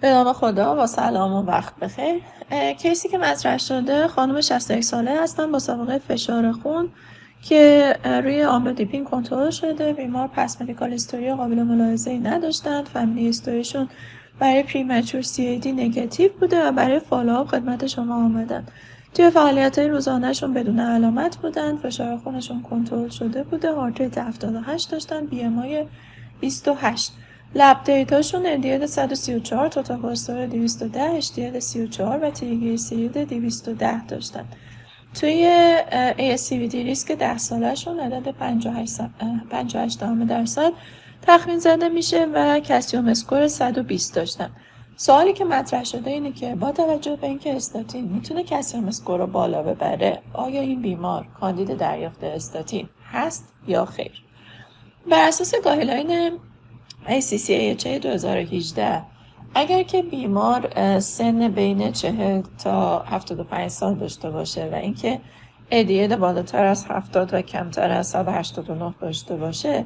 به 0.00 0.10
نام 0.10 0.32
خدا 0.32 0.74
با 0.74 0.86
سلام 0.86 1.32
و 1.32 1.42
وقت 1.42 1.76
بخیر. 1.76 2.22
case 2.78 3.02
ی 3.02 3.08
که 3.08 3.18
مطرح 3.18 3.58
شده 3.58 4.08
خانم 4.08 4.40
61 4.40 4.84
ساله 4.84 5.22
هستن 5.22 5.52
با 5.52 5.58
سابقه 5.58 5.98
فشار 5.98 6.52
خون 6.52 6.88
که 7.42 7.94
روی 8.04 8.42
آملودیپین 8.42 9.04
کنترل 9.04 9.50
شده. 9.50 9.92
بیمار 9.92 10.28
past 10.28 10.62
medical 10.62 10.90
history 10.92 11.34
قابل 11.34 11.62
ملاحظه 11.62 12.10
ای 12.10 12.18
نداشتند. 12.18 12.88
family 12.88 13.26
history 13.26 13.66
شون 13.66 13.88
برای 14.38 14.62
premature 14.62 15.22
CVD 15.22 15.72
negative 15.72 16.32
بوده 16.40 16.68
و 16.68 16.72
برای 16.72 16.98
follow 16.98 17.36
up 17.36 17.48
خدمت 17.48 17.86
شما 17.86 18.14
آمدن. 18.14 18.66
توی 19.14 19.30
فعالیت 19.30 19.78
روزانهشون 19.78 20.54
بدون 20.54 20.80
علامت 20.80 21.36
بودن 21.36 21.76
فشار 21.76 22.18
خونشون 22.18 22.62
کنترل 22.62 23.08
شده 23.08 23.42
بوده. 23.42 23.72
heart 23.72 24.00
rate 24.00 24.18
78 24.18 24.90
داشتن. 24.90 25.26
BMI 25.26 25.62
28 26.40 27.12
lab 27.56 27.84
data 27.84 28.15
شون 28.15 28.46
LDL 28.46 28.86
134 28.86 29.68
total 29.68 29.96
cholesterol 29.96 30.46
210 30.46 31.00
HDL 31.02 31.58
34 31.58 32.18
و 32.24 32.30
تریگلیسیرید 32.30 33.18
210 33.18 34.06
داشتن. 34.06 34.44
توی 35.20 35.66
ASCVD 36.16 36.74
risk 36.74 37.12
10 37.12 37.38
سالشون 37.38 38.00
عدد 38.00 38.28
58 39.50 40.00
درصد 40.28 40.72
تخمین 41.22 41.58
زده 41.58 41.88
میشه 41.88 42.26
و 42.34 42.60
calcium 42.60 43.08
score 43.08 43.48
120 43.48 44.14
داشتن. 44.14 44.50
سوالی 44.96 45.32
که 45.32 45.44
مطرح 45.44 45.84
شده 45.84 46.10
اینه 46.10 46.32
که 46.32 46.54
با 46.54 46.72
توجه 46.72 47.16
به 47.16 47.26
اینکه 47.26 47.56
استاتین 47.56 48.04
می‌تونه 48.04 48.42
calcium 48.42 48.88
score 48.88 49.18
رو 49.18 49.26
بالا 49.26 49.62
ببره 49.62 50.22
آیا 50.32 50.60
این 50.60 50.82
بیمار 50.82 51.26
کاندید 51.40 51.76
دریافت 51.76 52.24
استاتین 52.24 52.88
هست 53.12 53.52
یا 53.66 53.84
خیر؟ 53.84 54.22
بر 55.10 55.28
اساس 55.28 55.54
guideline 55.64 56.32
ACC/AHA 57.06 57.98
2018 58.02 59.02
اگر 59.54 59.82
که 59.82 60.02
بیمار 60.02 60.70
سن 61.00 61.48
بین 61.48 61.92
40 61.92 62.42
تا 62.64 62.98
75 62.98 63.68
سال 63.68 63.94
داشته 63.94 64.30
باشه 64.30 64.68
و 64.72 64.74
اینکه 64.74 65.20
LDL 65.70 66.08
بالاتر 66.16 66.64
از 66.64 66.86
70 66.86 67.34
و 67.34 67.42
کمتر 67.42 67.90
از 67.90 68.08
189 68.08 68.94
داشته 69.00 69.36
باشه 69.36 69.84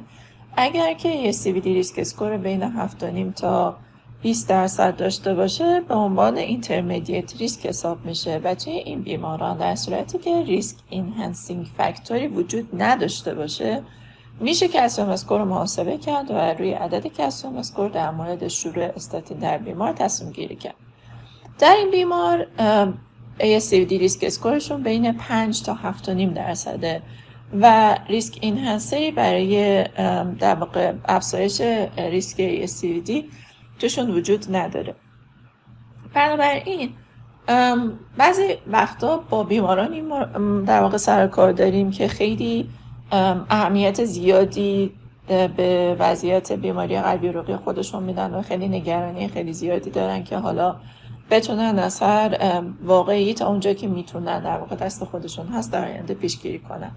اگر 0.57 0.93
که 0.93 1.09
ASCVD 1.09 1.73
risk 1.73 1.99
score 1.99 2.37
بین 2.37 2.87
7.5 2.87 3.33
تا 3.35 3.77
20 4.21 4.49
درصد 4.49 4.95
داشته 4.95 5.33
باشه 5.33 5.81
به 5.81 5.95
عنوان 5.95 6.37
intermediate 6.37 7.37
risk 7.37 7.65
حساب 7.65 8.05
میشه 8.05 8.41
و 8.43 8.55
توی 8.55 8.73
این 8.73 9.01
بیماران 9.01 9.57
در 9.57 9.75
صورتی 9.75 10.17
که 10.17 10.43
risk 10.43 10.77
enhancing 10.89 11.65
factor 11.77 12.20
ی 12.20 12.27
وجود 12.27 12.81
نداشته 12.81 13.35
باشه 13.35 13.83
میشه 14.41 14.67
calcium 14.67 15.09
score 15.09 15.39
رو 15.39 15.45
محاسبه 15.45 15.97
کرد 15.97 16.31
و 16.31 16.33
روی 16.33 16.71
عدد 16.73 17.07
calcium 17.07 17.57
score 17.57 17.89
در 17.89 18.11
مورد 18.11 18.47
شروع 18.47 18.83
استاتین 18.83 19.37
در 19.37 19.57
بیمار 19.57 19.93
تصمیم 19.93 20.31
گیری 20.31 20.55
کرد. 20.55 20.75
در 21.59 21.75
این 21.75 21.91
بیمار 21.91 22.47
ASCVD 23.39 23.89
risk 23.89 24.23
score 24.23 24.56
شون 24.56 24.83
بین 24.83 25.11
5 25.11 25.63
تا 25.63 25.77
7.5 26.03 26.09
درصده 26.35 27.01
و 27.61 27.97
risk 28.09 28.37
enhancer 28.41 29.03
ی 29.03 29.11
برای 29.11 29.83
در 30.39 30.55
واقع 30.55 30.93
افزایش 31.05 31.61
ریسک 31.97 32.65
ASCVD 32.65 33.11
توشون 33.79 34.09
وجود 34.09 34.55
نداره. 34.55 34.95
بنابراین 36.13 36.93
بعضی 38.17 38.57
وقتا 38.67 39.17
با 39.17 39.43
بیمارانی 39.43 40.01
در 40.65 40.81
واقع 40.81 40.97
سر 40.97 41.27
کار 41.27 41.51
داریم 41.51 41.91
که 41.91 42.07
خیلی 42.07 42.69
اهمیت 43.11 44.05
زیادی 44.05 44.93
به 45.27 45.95
وضعیت 45.99 46.51
بیماری 46.51 47.01
قلبی 47.01 47.27
عروقی 47.27 47.55
خودشون 47.55 48.03
میدن 48.03 48.33
و 48.33 48.41
خیلی 48.41 48.67
نگرانی 48.67 49.27
خیلی 49.27 49.53
زیادی 49.53 49.89
دارن 49.89 50.23
که 50.23 50.37
حالا 50.37 50.75
بتونن 51.31 51.79
از 51.79 51.99
هر 51.99 52.61
واقعی 52.83 53.33
تا 53.33 53.47
اونجا 53.47 53.73
که 53.73 53.87
می‌تونن 53.87 54.43
در 54.43 54.57
واقع 54.57 54.75
دست 54.75 55.03
خودشون 55.03 55.47
هست 55.47 55.71
در 55.71 55.85
آینده 55.85 56.13
پیشگیری 56.13 56.59
کنن. 56.59 56.91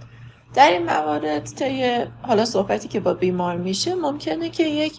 در 0.55 0.71
این 0.71 0.83
موارد 0.83 1.45
طی 1.45 2.05
حالا 2.23 2.45
صحبتی 2.45 2.89
که 2.89 3.01
با 3.01 3.15
بیمار 3.15 3.57
میشه 3.57 3.95
ممکنه 3.95 4.49
که 4.49 4.63
یک 4.63 4.93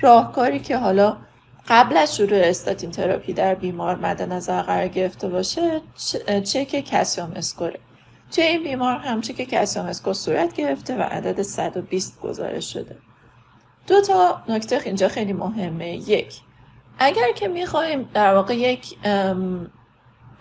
راهکاری 0.00 0.58
که 0.58 0.76
حالا 0.76 1.16
قبل 1.68 1.96
از 1.96 2.16
شروع 2.16 2.38
استاتین 2.38 2.90
تراپی 2.90 3.32
در 3.32 3.54
بیمار 3.54 3.96
مد 3.96 4.22
نظر 4.22 4.62
قرار 4.62 4.88
گرفته 4.88 5.28
باشه 5.28 5.80
چک 6.44 6.84
calcium 6.86 7.32
score 7.36 7.66
ه. 7.66 7.78
توی 8.34 8.44
این 8.44 8.62
بیمار 8.62 8.96
هم 8.96 9.32
چک 9.32 9.44
calcium 9.44 9.82
score 9.82 10.14
صورت 10.14 10.54
گرفته 10.54 10.96
و 10.96 11.02
عدد 11.02 11.42
120 11.42 12.20
گزارش 12.20 12.72
شده. 12.72 12.96
دو 13.86 14.00
تا 14.00 14.42
نکته 14.48 14.80
اینجا 14.84 15.08
خیلی 15.08 15.32
مهمه. 15.32 15.96
یک 16.08 16.40
اگر 16.98 17.32
که 17.32 17.48
می‌خوایم 17.48 18.08
در 18.14 18.34
واقع 18.34 18.54
یک 18.54 18.96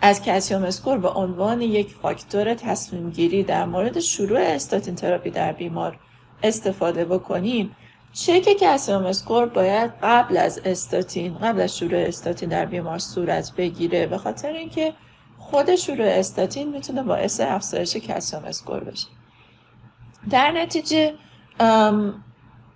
از 0.02 0.22
calcium 0.22 0.63
score 0.63 0.97
به 0.97 1.09
عنوان 1.09 1.62
یک 1.62 1.94
فاکتور 2.02 2.53
تصمیم 2.53 3.09
گیری 3.09 3.44
در 3.44 3.66
مورد 3.66 4.00
شروع 4.00 4.40
statin 4.40 4.96
therapy 4.96 5.29
در 5.29 5.52
بیمار 5.52 6.00
استفاده 6.44 7.06
بکنیم 7.06 7.75
چک 8.13 8.53
calcium 8.53 8.96
score 8.96 9.46
باید 9.46 9.91
قبل 10.03 10.38
از 10.38 10.62
استاتین 10.66 11.38
قبل 11.38 11.62
از 11.62 11.78
شروع 11.78 12.00
استاتین 12.00 12.50
در 12.50 12.66
بیمار 12.66 13.00
صورت 13.00 13.52
بگیره. 13.58 14.08
به 14.08 14.18
خاطر 14.18 14.53
اینکه 14.53 14.94
خود 15.41 15.75
شروع 15.75 16.06
استاتین 16.06 16.69
می‌تونه 16.72 17.03
باعث 17.03 17.40
افزایش 17.40 17.97
calcium 17.97 18.40
score 18.40 18.84
بشه. 18.84 19.07
در 20.29 20.52
نتیجه 20.52 21.13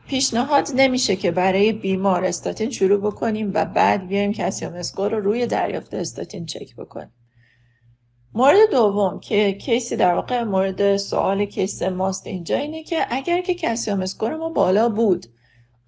پیشنهاد 0.08 0.68
نمیشه 0.76 1.16
که 1.16 1.32
برای 1.32 1.72
بیمار 1.72 2.26
استاتین 2.26 2.70
شروع 2.70 3.00
بکنیم 3.00 3.52
و 3.54 3.66
بعد 3.66 4.08
بیایم 4.08 4.34
calcium 4.34 4.74
score 4.74 5.12
رو 5.12 5.20
روی 5.20 5.48
دریافت 5.48 5.94
استاتین 5.94 6.46
چک 6.46 6.76
بکنیم. 6.76 7.14
مورد 8.34 8.58
دوم 8.72 9.20
که 9.20 9.54
case 9.54 9.87
ی 9.87 9.96
در 9.96 10.16
واقع 10.16 10.44
مورد 10.44 10.98
سوال 10.98 11.46
case 11.46 11.82
ماست 11.82 12.28
اینجا 12.28 12.58
اینه 12.58 12.84
که 12.84 13.06
اگر 13.10 13.42
که 13.42 13.54
calcium 13.54 14.02
score 14.02 14.36
ما 14.36 14.50
بالا 14.50 14.90
بود 14.90 15.26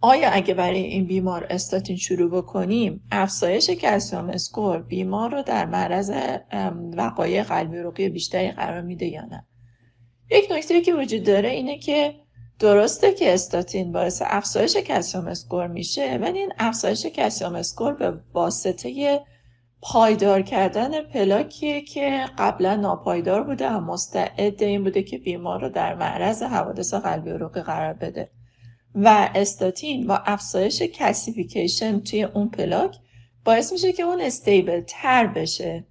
آیا 0.02 0.30
اگه 0.30 0.54
برای 0.54 0.82
این 0.82 1.06
بیمار 1.08 1.48
استاتین 1.50 1.98
شروع 1.98 2.32
بکنیم 2.32 3.08
افزایش 3.12 3.70
calcium 3.70 4.30
score 4.30 4.82
بیمار 4.82 5.32
رو 5.32 5.42
در 5.42 5.66
معرض 5.66 6.12
وقایع 6.98 7.44
قلبی 7.44 7.78
عروقی 7.78 8.10
بیشتری 8.10 8.52
قرار 8.52 8.82
میده 8.82 9.06
یا 9.06 9.26
نه؟ 9.26 9.46
یک 10.32 10.52
نکته 10.52 10.82
که 10.82 10.94
وجود 10.94 11.24
داره 11.24 11.50
اینه 11.50 11.78
که 11.80 12.16
درسته 12.60 13.14
که 13.14 13.34
استاتین 13.34 13.92
باعث 13.92 14.22
افزایش 14.26 14.78
calcium 14.78 15.28
score 15.28 15.68
میشه 15.68 16.18
ولی 16.22 16.40
این 16.40 16.54
افزایش 16.60 17.06
calcium 17.06 17.56
score 17.56 17.94
به 17.94 18.14
واسطه 18.34 19.20
پایدار 19.82 20.42
کردن 20.42 21.02
پلاکیه 21.02 21.82
که 21.82 22.26
قبلا 22.38 22.76
ناپایدار 22.76 23.44
بوده 23.44 23.70
و 23.70 23.80
مستعد 23.80 24.64
این 24.64 24.84
بوده 24.84 25.04
که 25.04 25.18
بیمار 25.18 25.62
رو 25.62 25.70
در 25.70 25.96
معرض 25.96 26.44
حوادث 26.44 26.94
قلبی 26.94 27.30
عروقی 27.30 27.62
قرار 27.62 27.94
بده. 27.94 28.30
و 28.98 29.30
استاتین 29.36 30.08
با 30.08 30.16
افزایش 30.26 30.82
calcification 30.82 32.00
توی 32.00 32.24
اون 32.24 32.50
پلاک 32.50 32.96
باعث 33.46 33.72
میشه 33.72 33.94
که 33.94 34.04
اون 34.04 34.22
stable 34.22 34.82
تر 34.88 35.28
بشه. 35.28 35.86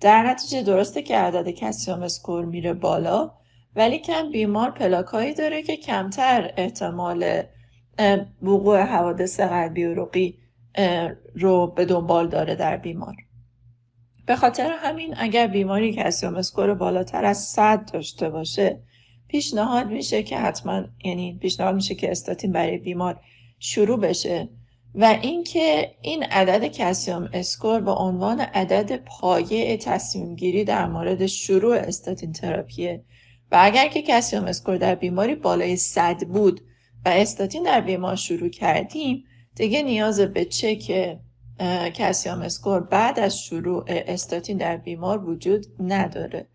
در 0.00 0.22
نتیجه 0.22 0.62
درسته 0.62 1.02
که 1.02 1.16
عدد 1.16 1.50
calcium 1.50 2.02
score 2.02 2.44
میره 2.44 2.72
بالا 2.72 3.30
ولی 3.76 3.98
کم 3.98 4.30
بیمار 4.30 4.70
پلاک 4.70 5.06
هایی 5.06 5.34
داره 5.34 5.62
که 5.62 5.76
کمتر 5.76 6.54
احتمال 6.56 7.42
وقوع 8.42 8.80
حوادث 8.80 9.40
قلبی 9.40 9.84
عروقی 9.84 10.38
رو 11.34 11.66
به 11.66 11.84
دنبال 11.84 12.28
داره 12.28 12.54
در 12.54 12.76
بیمار. 12.76 13.14
به 14.26 14.36
خاطر 14.36 14.72
همین 14.78 15.14
اگر 15.18 15.46
بیماری 15.46 15.94
calcium 15.94 16.34
score 16.34 16.74
بالاتر 16.74 17.24
از 17.24 17.38
100 17.38 17.90
داشته 17.92 18.30
باشه 18.30 18.80
پیشنهاد 19.30 19.86
میشه 19.86 20.22
که 20.22 20.38
حتما 20.38 20.84
یعنی 21.04 21.38
پیشنهاد 21.40 21.74
میشه 21.74 21.94
که 21.94 22.10
استاتین 22.10 22.52
برای 22.52 22.78
بیمار 22.78 23.20
شروع 23.58 24.00
بشه 24.00 24.48
و 24.94 25.18
اینکه 25.22 25.94
این 26.02 26.22
عدد 26.22 26.66
calcium 26.66 27.28
score 27.32 27.80
به 27.80 27.90
عنوان 27.90 28.40
عدد 28.40 28.96
پایه 28.96 29.76
تصمیم 29.76 30.34
گیری 30.34 30.64
در 30.64 30.86
مورد 30.86 31.26
شروع 31.26 31.76
statin 31.76 32.32
therapy 32.32 32.88
ه. 32.88 33.04
و 33.52 33.58
اگر 33.60 33.88
که 33.88 34.02
calcium 34.02 34.44
score 34.44 34.76
در 34.76 34.94
بیماری 34.94 35.34
بالای 35.34 35.76
100 35.76 36.24
بود 36.24 36.60
و 37.04 37.08
استاتین 37.08 37.62
در 37.62 37.80
بیمار 37.80 38.16
شروع 38.16 38.48
کردیم 38.48 39.24
دیگه 39.54 39.82
نیاز 39.82 40.20
به 40.20 40.44
چک 40.44 41.18
calcium 41.94 42.32
score 42.32 42.80
بعد 42.80 43.18
از 43.18 43.42
شروع 43.42 43.84
استاتین 43.88 44.56
در 44.56 44.76
بیمار 44.76 45.28
وجود 45.28 45.66
نداره. 45.80 46.48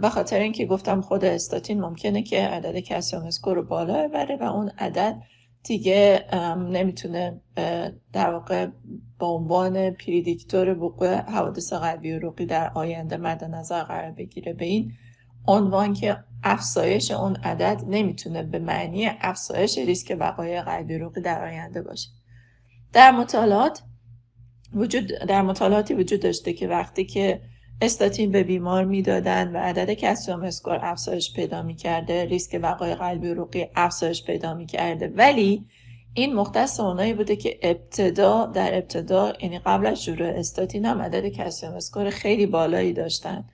به 0.00 0.08
خاطر 0.12 0.38
اینکه 0.38 0.66
گفتم 0.66 1.00
خود 1.00 1.24
استاتین 1.24 1.80
ممکنه 1.80 2.22
که 2.22 2.40
عدد 2.40 2.78
calcium 2.78 3.20
score 3.20 3.54
رو 3.54 3.62
بالا 3.62 4.08
ببره 4.08 4.36
و 4.36 4.42
اون 4.42 4.70
عدد 4.78 5.22
دیگه 5.64 6.24
نمی‌تونه 6.70 7.40
در 8.12 8.30
واقع 8.30 8.66
به 9.18 9.26
عنوان 9.26 9.90
پریدیکتور 9.90 10.78
وقوع 10.78 11.14
حوادث 11.14 11.72
قلبی 11.72 12.12
عروقی 12.12 12.46
در 12.46 12.70
آینده 12.74 13.16
مد 13.16 13.44
نظر 13.44 13.82
قرار 13.82 14.10
بگیره. 14.10 14.52
به 14.52 14.64
این 14.64 14.92
عنوان 15.46 15.94
که 15.94 16.16
افزایش 16.42 17.10
اون 17.10 17.36
عدد 17.36 17.82
نمی‌تونه 17.88 18.42
به 18.42 18.58
معنی 18.58 19.06
افزایش 19.20 19.78
ریسک 19.78 20.16
وقایع 20.20 20.62
قلبی 20.62 20.94
عروقی 20.94 21.20
در 21.20 21.44
آینده 21.44 21.82
باشه. 21.82 22.08
در 22.92 23.10
مطالعات 23.10 23.82
وجود 24.74 25.06
در 25.06 25.42
مطالعاتی 25.42 25.94
وجود 25.94 26.20
داشته 26.20 26.52
که 26.52 26.68
وقتی 26.68 27.04
که 27.04 27.40
استاتین 27.84 28.30
به 28.30 28.42
بیمار 28.42 28.84
می‌دادن 28.84 29.56
و 29.56 29.58
عدد 29.58 29.92
کلسیم 29.92 30.42
اسکور 30.42 30.78
افزایش 30.82 31.32
پیدا 31.32 31.62
می‌کرده 31.62 32.24
ریسک 32.24 32.60
وقای 32.62 32.94
قلبی 32.94 33.30
عروقی 33.30 33.66
افزایش 33.76 34.24
پیدا 34.24 34.54
می‌کرده. 34.54 35.12
ولی 35.16 35.64
این 36.14 36.34
مختص 36.34 36.80
اونایی 36.80 37.14
بوده 37.14 37.36
که 37.36 37.58
ابتدا 37.62 38.46
در 38.46 38.74
ابتدا 38.74 39.32
یعنی 39.42 39.58
قبل 39.58 39.86
از 39.86 40.04
شروع 40.04 40.28
استاتین 40.28 40.84
هم 40.84 41.02
عدد 41.02 41.28
calcium 41.28 41.70
score 41.70 42.10
خیلی 42.10 42.46
بالایی 42.46 42.92
داشتن. 42.92 43.44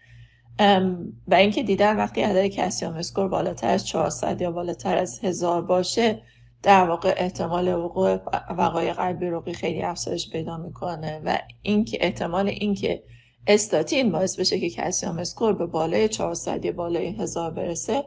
و 1.28 1.34
اینکه 1.34 1.62
دیدن 1.62 1.96
وقتی 1.96 2.20
عدد 2.20 2.46
calcium 2.46 2.90
score 2.90 3.28
بالاتر 3.28 3.68
از 3.68 3.86
400 3.86 4.40
یا 4.40 4.50
بالاتر 4.50 4.96
از 4.96 5.20
هزار 5.24 5.62
باشه 5.62 6.22
در 6.62 6.88
واقع 6.88 7.14
احتمال 7.16 7.74
وقوع 7.74 8.18
وقایع 8.58 8.92
قلبی 8.92 9.26
عروقی 9.26 9.52
خیلی 9.52 9.82
افزایش 9.82 10.30
پیدا 10.30 10.56
می‌کنه. 10.56 11.22
و 11.24 11.38
اینکه 11.62 11.98
احتمال 12.00 12.48
اینکه 12.48 13.02
استاتین 13.46 14.12
باعث 14.12 14.40
بشه 14.40 14.60
که 14.60 14.70
calcium 14.70 15.18
score 15.18 15.52
به 15.52 15.66
بالای 15.66 16.08
400 16.08 16.64
یا 16.64 16.72
بالای 16.72 17.06
هزار 17.06 17.50
برسه 17.50 18.04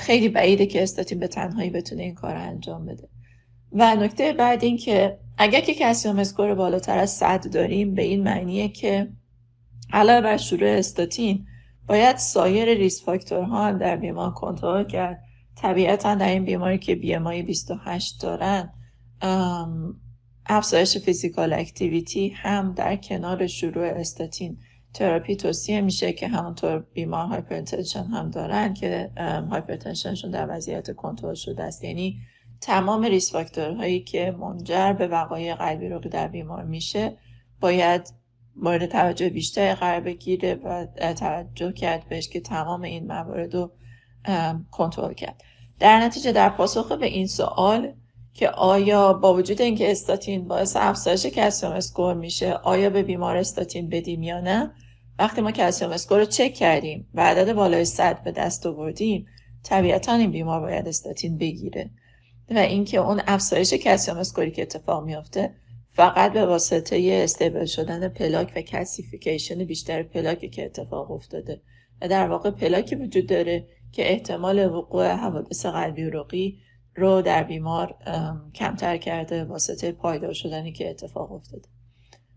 خیلی 0.00 0.28
بعیده 0.28 0.66
که 0.66 0.82
استاتین 0.82 1.18
به 1.18 1.28
تنهایی 1.28 1.70
بتونه 1.70 2.02
این 2.02 2.14
کار 2.14 2.36
انجام 2.36 2.86
بده. 2.86 3.08
و 3.72 3.94
نکته 3.94 4.32
بعد 4.32 4.64
این 4.64 4.76
که 4.76 5.18
اگر 5.38 5.60
که 5.60 5.74
calcium 5.74 6.18
score 6.18 6.54
بالاتر 6.54 6.98
از 6.98 7.10
100 7.10 7.50
داریم 7.50 7.94
به 7.94 8.02
این 8.02 8.22
معنیه 8.22 8.68
که 8.68 9.08
علاوه 9.92 10.20
بر 10.20 10.36
شروع 10.36 10.68
استاتین 10.68 11.46
باید 11.86 12.16
سایر 12.16 12.74
risk 12.74 13.04
factor 13.04 13.57
ها 13.57 13.66
هم 13.66 13.78
در 13.78 13.96
بیمار 13.96 14.30
کنترل 14.30 14.84
کرد. 14.84 15.22
طبیعتا 15.56 16.14
در 16.14 16.28
این 16.28 16.44
بیماری 16.44 16.78
که 16.78 17.16
BMI 17.16 17.42
28 17.42 18.22
دارن 18.22 18.72
افزایش 20.46 20.98
physical 20.98 21.52
activity 21.52 22.28
هم 22.28 22.72
در 22.72 22.96
کنار 22.96 23.46
شروع 23.46 23.84
statin 23.84 24.58
therapy 24.94 25.36
توصیه 25.36 25.80
میشه 25.80 26.12
که 26.12 26.28
همونطور 26.28 26.78
بیمار 26.78 27.26
hypertension 27.26 28.04
هم 28.04 28.30
دارن 28.30 28.74
که 28.74 29.10
hypertension 29.50 30.10
شون 30.10 30.30
در 30.30 30.56
وضعیت 30.56 30.96
کنترل 30.96 31.34
شده 31.34 31.62
است. 31.62 31.84
یعنی 31.84 32.20
تمام 32.60 33.04
risk 33.04 33.32
factor 33.32 33.77
هایی 33.77 34.00
که 34.00 34.30
منجر 34.30 34.92
به 34.92 35.06
وقایع 35.06 35.54
قلبی 35.54 35.88
رو 35.88 35.98
در 35.98 36.28
بیمار 36.28 36.64
میشه 36.64 37.16
باید 37.60 38.12
مورد 38.56 38.86
توجه 38.86 39.28
بیشتر 39.28 39.74
قرار 39.74 40.00
بگیره 40.00 40.54
و 40.54 40.86
توجه 41.14 41.72
کرد 41.72 42.08
بهش 42.08 42.28
که 42.28 42.40
تمام 42.40 42.82
این 42.82 43.06
موارد 43.06 43.54
رو 43.54 43.72
کنترل 44.70 45.14
کرد. 45.14 45.42
در 45.78 46.00
نتیجه 46.00 46.32
در 46.32 46.48
پاسخ 46.48 46.92
به 46.92 47.06
این 47.06 47.26
سوال 47.26 47.92
که 48.34 48.48
آیا 48.48 49.12
با 49.12 49.34
وجود 49.34 49.62
اینکه 49.62 49.90
استاتین 49.90 50.48
باعث 50.48 50.76
افزایش 50.76 51.26
calcium 51.26 51.70
score 51.70 52.14
میشه 52.14 52.52
آیا 52.52 52.90
به 52.90 53.02
بیمار 53.02 53.36
استاتین 53.36 53.88
بدیم 53.88 54.22
یا 54.22 54.40
نه؟ 54.40 54.70
وقتی 55.18 55.40
ما 55.40 55.52
calcium 55.52 55.90
score 55.90 56.18
رو 56.18 56.24
چک 56.24 56.54
کردیم 56.54 57.08
و 57.14 57.26
عدد 57.26 57.52
بالای 57.52 57.84
100 57.84 58.22
به 58.24 58.32
دست 58.32 58.66
آوردیم 58.66 59.26
طبیعتا 59.62 60.12
این 60.12 60.30
بیمار 60.30 60.60
باید 60.60 60.88
استاتین 60.88 61.38
بگیره. 61.38 61.90
و 62.50 62.58
اینکه 62.58 62.98
اون 62.98 63.22
افزایش 63.26 63.74
calcium 63.74 64.16
score 64.16 64.44
ی 64.44 64.50
که 64.50 64.62
اتفاق 64.62 65.04
میافته 65.04 65.54
فقط 65.90 66.32
به 66.32 66.46
واسطه 66.46 67.20
stable 67.24 67.64
شدن 67.64 68.08
پلاک 68.08 68.52
و 68.56 68.60
calcification 68.60 69.64
بیشتر 69.64 70.02
پلاکی 70.02 70.48
که 70.48 70.64
اتفاق 70.64 71.10
افتاده. 71.10 71.60
و 72.00 72.08
در 72.08 72.28
واقع 72.28 72.50
پلاکی 72.50 72.94
وجود 72.96 73.26
داره 73.26 73.68
که 73.92 74.12
احتمال 74.12 74.66
وقوع 74.66 75.12
حوادث 75.12 75.66
قلبی 75.66 76.02
عروقی 76.02 76.58
رو 76.94 77.22
در 77.22 77.42
بیمار 77.42 77.94
کمتر 78.54 78.96
کرده 78.96 79.44
واسطه 79.44 79.92
پایدار 79.92 80.32
شدنی 80.32 80.72
که 80.72 80.90
اتفاق 80.90 81.32
افتاده. 81.32 81.68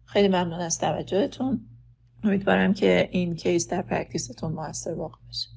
خیلی 0.06 0.28
ممنون 0.28 0.60
از 0.60 0.80
توجهتون. 0.80 1.66
امیدوارم 2.24 2.74
که 2.74 3.10
این 3.12 3.36
case 3.36 3.70
در 3.70 3.82
practice 3.82 4.33
تون 4.33 4.52
موثر 4.52 4.94
واقع 4.94 5.18
بشه. 5.30 5.55